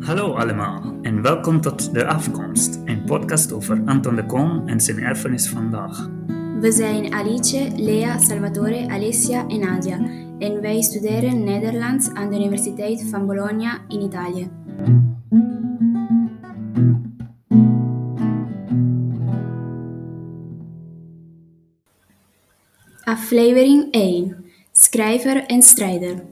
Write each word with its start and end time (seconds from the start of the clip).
Hallo 0.00 0.34
allemaal 0.34 0.98
en 1.02 1.22
welkom 1.22 1.60
tot 1.60 1.94
De 1.94 2.06
Afkomst, 2.06 2.80
een 2.84 3.04
podcast 3.04 3.52
over 3.52 3.82
Anton 3.84 4.16
de 4.16 4.26
Kom 4.26 4.68
en 4.68 4.80
zijn 4.80 4.98
erfenis 4.98 5.48
vandaag. 5.48 6.08
We 6.60 6.72
zijn 6.72 7.14
Alice, 7.14 7.72
Lea, 7.76 8.18
Salvatore, 8.18 8.88
Alessia 8.88 9.48
en 9.48 9.60
Nadia 9.60 9.98
en 10.38 10.60
wij 10.60 10.82
studeren 10.82 11.44
Nederlands 11.44 12.10
aan 12.10 12.30
de 12.30 12.36
Universiteit 12.36 13.06
van 13.10 13.26
Bologna 13.26 13.78
in 13.88 14.00
Italië. 14.00 14.50
Aflevering 23.04 23.92
1 23.92 24.49
Schrijver 24.82 25.46
en 25.46 25.62
strijder. 25.62 26.22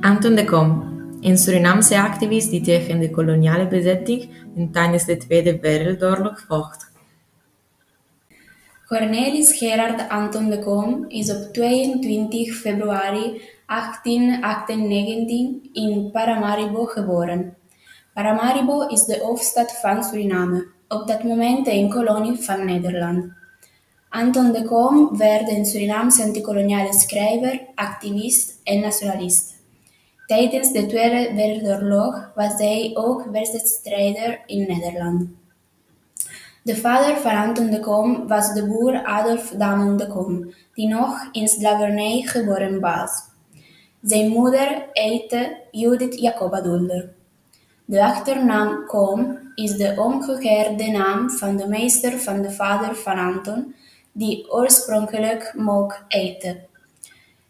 Anton 0.00 0.34
de 0.34 0.44
Kom, 0.44 0.82
een 1.20 1.38
Surinaamse 1.38 2.00
activist 2.00 2.50
die 2.50 2.60
tegen 2.60 2.98
de 2.98 3.10
koloniale 3.10 3.68
bezetting 3.68 4.28
en 4.56 4.70
tijdens 4.72 5.04
de 5.04 5.16
Tweede 5.16 5.60
Wereldoorlog 5.60 6.44
vocht. 6.48 6.90
Cornelis 8.86 9.58
Gerard 9.58 10.08
Anton 10.08 10.50
de 10.50 10.58
Kom 10.58 11.04
is 11.08 11.30
op 11.30 11.52
22 11.52 12.54
februari 12.54 13.42
1898 13.66 15.72
in 15.72 16.10
Paramaribo 16.12 16.84
geboren. 16.84 17.56
Paramaribo 18.14 18.86
is 18.86 19.04
de 19.04 19.20
hoofdstad 19.22 19.80
van 19.80 20.04
Suriname, 20.04 20.66
op 20.88 21.06
dat 21.06 21.22
moment 21.22 21.66
een 21.66 21.90
kolonie 21.90 22.36
van 22.36 22.64
Nederland. 22.64 23.42
Anton 24.14 24.52
de 24.52 24.64
Kom 24.64 25.16
werd 25.16 25.48
een 25.48 25.66
Surinaamse 25.66 26.22
antikoloniale 26.22 26.92
schrijver, 26.92 27.60
activist 27.74 28.60
en 28.64 28.80
nationalist. 28.80 29.54
Tijdens 30.26 30.72
de 30.72 30.86
Tweede 30.86 31.34
Wereldoorlog 31.34 32.30
was 32.34 32.52
hij 32.56 32.90
ook 32.94 33.24
wedstrijdstrijder 33.32 34.42
in 34.46 34.66
Nederland. 34.66 35.28
De 36.62 36.76
vader 36.76 37.16
van 37.16 37.36
Anton 37.36 37.70
de 37.70 37.80
Kom 37.80 38.26
was 38.28 38.52
de 38.52 38.66
boer 38.66 39.04
Adolf 39.04 39.50
Damon 39.50 39.96
de 39.96 40.06
Kom, 40.06 40.54
die 40.74 40.88
nog 40.88 41.28
in 41.32 41.48
slavernij 41.48 42.22
geboren 42.22 42.80
was. 42.80 43.10
Zijn 44.02 44.28
moeder 44.28 44.86
heette 44.92 45.56
Judith 45.70 46.20
Jacoba 46.20 46.60
Dulder. 46.60 47.12
De 47.84 48.04
achternaam 48.04 48.86
Kom 48.86 49.38
is 49.54 49.76
de 49.76 49.94
omgekeerde 49.96 50.90
naam 50.90 51.30
van 51.30 51.56
de 51.56 51.68
meester 51.68 52.18
van 52.18 52.42
de 52.42 52.50
vader 52.50 52.94
van 52.96 53.18
Anton, 53.18 53.74
die 54.14 54.50
oorspronkelijk 54.50 55.52
Mok 55.56 56.04
heette. 56.08 56.60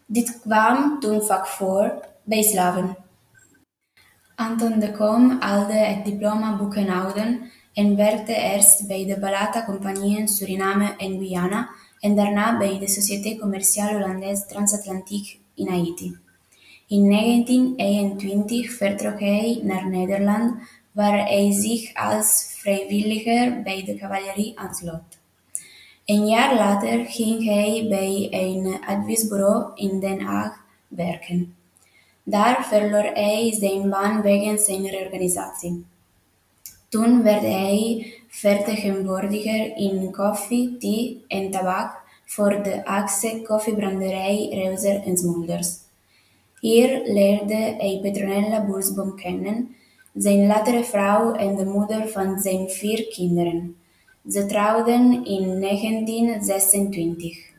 Dit 0.05 0.39
kwam 0.41 0.99
toen 0.99 1.21
vaak 1.21 1.47
voor 1.47 2.05
bij 2.23 2.41
slaven. 2.41 2.97
Anton 4.35 4.79
de 4.79 4.91
Kom 4.91 5.41
haalde 5.41 5.73
het 5.73 6.05
diploma 6.05 6.57
boekenhouden 6.57 7.51
en 7.73 7.95
werkte 7.95 8.35
eerst 8.35 8.87
bij 8.87 9.05
de 9.05 9.19
Balata 9.19 9.65
Compagnie 9.65 10.27
Suriname 10.27 10.95
en 10.97 11.17
Guyana 11.17 11.69
en 11.99 12.15
daarna 12.15 12.57
bij 12.57 12.79
de 12.79 12.89
Société 12.89 13.37
Commerciale 13.37 13.93
Hollandaise 13.93 14.45
Transatlantique 14.45 15.37
in 15.53 15.67
Haiti. 15.67 16.17
In 16.87 17.09
1921 17.09 18.71
vertrok 18.71 19.19
hij 19.19 19.59
naar 19.63 19.89
Nederland, 19.89 20.55
waar 20.91 21.27
hij 21.27 21.51
zich 21.51 21.93
als 21.93 22.55
vrijwilliger 22.57 23.61
bij 23.61 23.83
de 23.83 23.95
cavalerie 23.95 24.59
aansloot. 24.59 25.14
Een 26.05 26.27
jaar 26.27 26.55
later 26.55 27.05
ging 27.05 27.45
hij 27.45 27.85
bij 27.89 28.27
een 28.31 28.77
adviesbureau 28.87 29.71
in 29.75 29.99
Den 29.99 30.21
Haag 30.21 30.63
werken. 30.87 31.55
Daar 32.23 32.65
verloor 32.65 33.11
hij 33.13 33.53
zijn 33.59 33.89
baan 33.89 34.21
wegens 34.21 34.65
zijn 34.65 34.87
reorganisatie. 34.87 35.85
Toen 36.89 37.23
werd 37.23 37.41
hij 37.41 38.13
vertegenwoordiger 38.27 39.77
in 39.77 40.11
koffie, 40.11 40.77
thee 40.77 41.23
en 41.27 41.51
tabak 41.51 42.03
voor 42.25 42.63
de 42.63 42.81
Haagse 42.83 43.41
koffiebranderij 43.41 44.49
Reuser 44.51 45.03
en 45.03 45.17
Smulders. 45.17 45.75
Hier 46.59 47.01
leerde 47.03 47.75
hij 47.77 47.99
Petronella 48.01 48.65
Boersboom 48.65 49.15
kennen, 49.15 49.75
zijn 50.13 50.47
latere 50.47 50.83
vrouw 50.83 51.33
en 51.33 51.55
de 51.55 51.65
moeder 51.65 52.07
van 52.09 52.39
zijn 52.39 52.69
vier 52.69 53.07
kinderen. 53.07 53.75
Ze 54.29 54.45
trouwden 54.45 55.25
in 55.25 55.61
1926. 55.61 57.53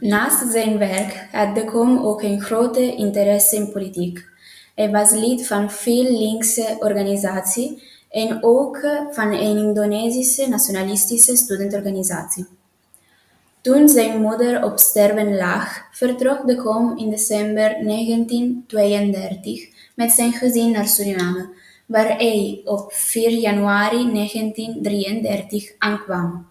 Naast 0.00 0.52
zijn 0.52 0.78
werk 0.78 1.28
had 1.32 1.54
de 1.54 1.64
Kom 1.64 1.98
ook 1.98 2.22
een 2.22 2.40
grote 2.40 2.94
interesse 2.94 3.56
in 3.56 3.72
politiek. 3.72 4.24
Hij 4.74 4.90
was 4.90 5.10
lid 5.10 5.46
van 5.46 5.70
veel 5.70 6.18
linkse 6.18 6.76
organisaties 6.78 7.82
en 8.10 8.38
ook 8.42 8.78
van 9.10 9.32
een 9.32 9.56
Indonesische 9.56 10.48
nationalistische 10.48 11.36
studentorganisatie. 11.36 12.46
Toen 13.64 13.88
zijn 13.88 14.20
moeder 14.20 14.64
op 14.64 14.78
sterven 14.78 15.36
lag, 15.36 15.82
vertrok 15.90 16.46
de 16.46 16.56
Kom 16.56 16.98
in 16.98 17.10
december 17.10 17.84
1932 17.84 19.68
met 19.94 20.10
zijn 20.10 20.32
gezin 20.32 20.70
naar 20.70 20.86
Suriname, 20.86 21.48
waar 21.86 22.16
hij 22.16 22.60
op 22.64 22.92
4 22.92 23.30
januari 23.30 24.12
1933 24.12 25.72
aankwam. 25.78 26.46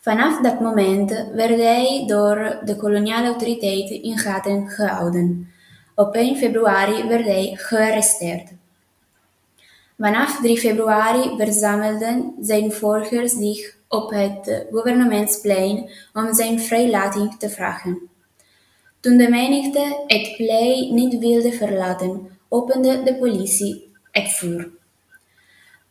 Vanaf 0.00 0.40
dat 0.40 0.60
moment 0.60 1.10
werd 1.34 1.56
hij 1.56 2.04
door 2.06 2.58
de 2.64 2.76
koloniale 2.76 3.26
autoriteiten 3.26 4.02
in 4.02 4.18
gaten 4.18 4.68
gehouden. 4.68 5.52
Op 5.94 6.14
1 6.14 6.36
februari 6.36 7.08
werd 7.08 7.24
hij 7.24 7.54
gearresteerd. 7.54 8.52
Vanaf 10.02 10.40
3 10.40 10.58
februari 10.58 11.36
verzamelden 11.36 12.34
zijn 12.40 12.72
volgers 12.72 13.32
zich 13.32 13.76
op 13.88 14.10
het 14.10 14.66
gouvernementsplein 14.70 15.90
om 16.12 16.34
zijn 16.34 16.60
vrijlating 16.60 17.34
te 17.38 17.48
vragen. 17.48 18.00
Toen 19.00 19.16
de 19.16 19.28
menigte 19.28 20.02
het 20.06 20.36
plein 20.36 20.94
niet 20.94 21.18
wilde 21.18 21.52
verlaten, 21.52 22.38
opende 22.48 23.02
de 23.02 23.14
politie 23.14 23.92
het 24.10 24.28
vuur. 24.28 24.70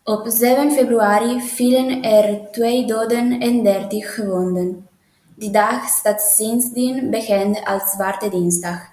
Op 0.03 0.23
7 0.28 0.72
februari 0.72 1.41
vielen 1.41 2.03
er 2.03 2.51
twee 2.51 2.85
doden 2.85 3.39
en 3.39 3.63
dertig 3.63 4.16
gewonden. 4.16 4.88
Die 5.35 5.51
dag 5.51 5.88
staat 5.88 6.22
sindsdien 6.22 7.09
bekend 7.09 7.66
als 7.66 7.91
Zwarte 7.91 8.29
Dinsdag. 8.29 8.89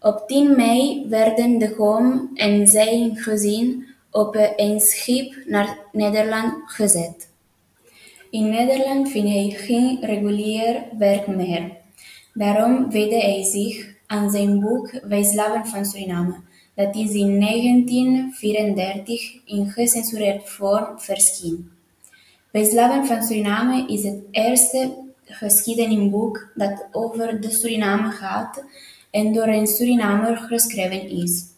Op 0.00 0.22
10 0.26 0.56
mei 0.56 1.06
werden 1.08 1.58
de 1.58 1.74
Kom 1.74 2.30
en 2.34 2.66
zijn 2.66 3.16
gezin 3.16 3.90
op 4.12 4.52
een 4.56 4.80
schip 4.80 5.34
naar 5.46 5.78
Nederland 5.92 6.54
gezet. 6.66 7.30
In 8.30 8.50
Nederland 8.50 9.10
vindt 9.10 9.30
hij 9.30 9.50
geen 9.50 10.00
regulier 10.00 10.82
werk 10.98 11.26
meer. 11.26 11.70
Daarom 12.34 12.90
wijde 12.90 13.20
hij 13.20 13.44
zich 13.44 13.94
aan 14.06 14.30
zijn 14.30 14.60
boek 14.60 15.00
Wij 15.02 15.24
van 15.64 15.84
Suriname, 15.84 16.34
dat 16.74 16.96
is 16.96 17.12
in 17.12 17.40
1934 17.40 19.46
in 19.46 19.70
gecensureerd 19.70 20.48
vorm 20.48 21.00
verscheen. 21.00 21.70
Wij 22.50 22.64
slaven 22.64 23.06
van 23.06 23.22
Suriname 23.22 23.86
is 23.86 24.02
het 24.02 24.18
eerste 24.30 24.92
geschiedenisboek 25.24 26.50
dat 26.54 26.86
over 26.92 27.40
de 27.40 27.50
Suriname 27.50 28.10
gaat 28.10 28.64
en 29.10 29.32
door 29.32 29.46
een 29.46 29.66
Surinamer 29.66 30.36
geschreven 30.36 31.10
is. 31.10 31.51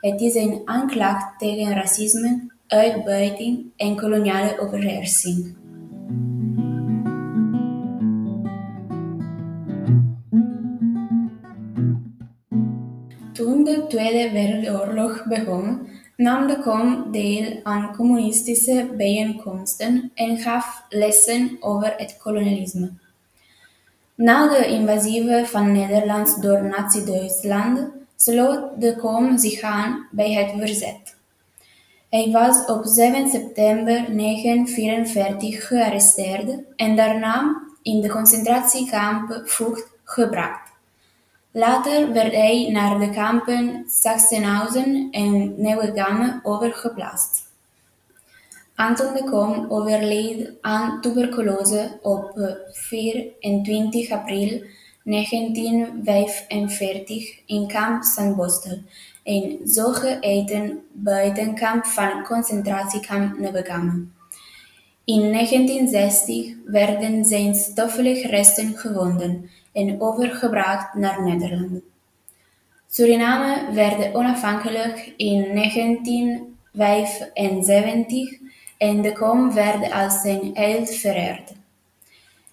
Het 0.00 0.20
is 0.20 0.34
een 0.34 0.62
aanklacht 0.64 1.38
tegen 1.38 1.74
racisme, 1.74 2.52
uitbuiting 2.66 3.66
en 3.76 3.96
koloniale 3.96 4.58
overheersing. 4.58 5.56
Toen 13.32 13.64
de 13.64 13.84
Tweede 13.88 14.32
Wereldoorlog 14.32 15.24
begon, 15.28 15.88
nam 16.16 16.46
de 16.46 16.58
Kom 16.58 17.12
deel 17.12 17.60
aan 17.62 17.96
communistische 17.96 18.90
bijeenkomsten 18.96 20.10
en 20.14 20.38
gaf 20.38 20.84
lessen 20.88 21.56
over 21.60 21.94
het 21.96 22.16
kolonialisme. 22.22 22.90
Na 24.14 24.48
de 24.48 24.66
invasie 24.66 25.44
van 25.44 25.72
Nederland 25.72 26.42
door 26.42 26.64
Nazi-Duitsland 26.64 27.94
sloot 28.16 28.80
de 28.80 28.96
Kom 28.96 29.38
zich 29.38 29.60
aan 29.60 30.08
bij 30.10 30.32
het 30.32 30.52
verzet. 30.58 31.16
Hij 32.10 32.30
was 32.32 32.64
op 32.66 32.84
7 32.84 33.28
september 33.28 34.16
1944 34.16 35.66
gearresteerd 35.66 36.58
en 36.76 36.96
daarna 36.96 37.62
in 37.82 38.00
de 38.00 38.08
concentratiekamp 38.08 39.42
Vught 39.44 39.86
gebracht. 40.04 40.70
Later 41.50 42.12
werd 42.12 42.32
hij 42.32 42.68
naar 42.72 42.98
de 42.98 43.10
kampen 43.10 43.84
Sachsenhausen 43.88 45.08
en 45.10 45.54
Neuengamme 45.56 46.40
overgeplaatst. 46.42 47.44
Anton 48.74 49.14
de 49.14 49.24
Kom 49.24 49.66
overleed 49.68 50.50
aan 50.60 51.00
tuberculose 51.00 51.98
op 52.02 52.32
24 52.72 54.10
april 54.10 54.62
1945 55.06 57.42
in 57.46 57.68
kamp 57.68 58.02
Sandbostel, 58.02 58.78
een 59.24 59.60
zogeheten 59.64 60.80
buitenkamp 60.92 61.84
van 61.84 62.24
concentratiekamp 62.24 63.38
Neuengamme. 63.38 64.04
In 65.04 65.32
1960 65.32 66.54
werden 66.64 67.24
zijn 67.24 67.54
stoffelijke 67.54 68.28
resten 68.28 68.76
gevonden 68.76 69.50
en 69.72 70.00
overgebracht 70.00 70.94
naar 70.94 71.22
Nederland. 71.22 71.80
Suriname 72.88 73.74
werd 73.74 74.14
onafhankelijk 74.14 75.12
in 75.16 75.54
1975 75.54 78.38
en 78.78 79.02
de 79.02 79.12
kom 79.12 79.54
werd 79.54 79.92
als 79.92 80.20
zijn 80.20 80.50
held 80.54 80.90
vereerd. 80.90 81.55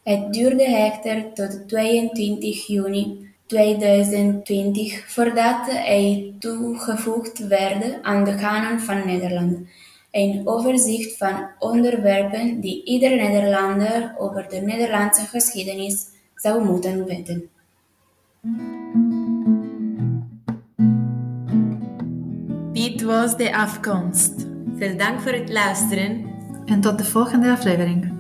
Het 0.04 0.34
duurde 0.34 0.64
echter 0.64 1.34
tot 1.34 1.68
22 1.68 2.68
juni 2.68 3.28
2020 3.46 5.12
voordat 5.12 5.66
hij 5.66 6.34
toegevoegd 6.40 7.48
werd 7.48 8.02
aan 8.02 8.24
de 8.24 8.36
kanon 8.36 8.80
van 8.80 9.06
Nederland, 9.06 9.60
een 10.12 10.42
overzicht 10.46 11.18
van 11.18 11.48
onderwerpen 11.60 12.60
die 12.60 12.84
ieder 12.86 13.16
Nederlander 13.16 14.16
over 14.18 14.46
de 14.50 14.58
Nederlandse 14.58 15.26
geschiedenis 15.26 16.06
zou 16.36 16.64
moeten 16.64 17.06
weten. 17.06 17.50
Dit 22.74 23.02
was 23.02 23.38
de 23.38 23.56
afkomst. 23.56 24.48
Veel 24.76 24.98
dank 24.98 25.20
voor 25.20 25.32
het 25.32 25.50
luisteren. 25.50 26.26
En 26.66 26.82
tot 26.82 26.98
de 26.98 27.06
volgende 27.06 27.52
aflevering. 27.52 28.13